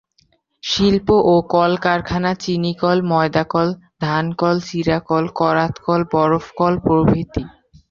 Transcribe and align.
শিল্প 0.63 1.07
ও 1.25 1.33
কলকারখানা 1.51 2.31
চিনিকল, 2.35 2.97
ময়দাকল, 3.11 3.67
ধানকল, 4.01 4.55
চিড়াকল, 4.67 5.23
করাতকল, 5.39 5.99
বরফকল 6.13 6.73
প্রভৃতি। 6.85 7.43